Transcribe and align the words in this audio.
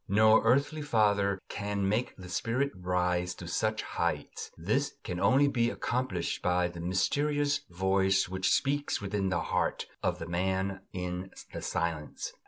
No 0.09 0.41
earthly 0.41 0.81
father 0.81 1.37
can 1.47 1.87
make 1.87 2.15
the 2.17 2.27
spirit 2.27 2.71
rise 2.75 3.35
to 3.35 3.47
such 3.47 3.83
heights; 3.83 4.49
this 4.57 4.95
can 5.03 5.19
only 5.19 5.47
be 5.47 5.69
accomplished 5.69 6.41
by 6.41 6.69
the 6.69 6.79
mysterious 6.79 7.59
voice 7.69 8.27
which 8.27 8.49
speaks 8.51 8.99
within 8.99 9.29
the 9.29 9.41
heart 9.41 9.85
of 10.01 10.17
the 10.17 10.27
man 10.27 10.79
in 10.91 11.29
the 11.53 11.61
silence. 11.61 12.33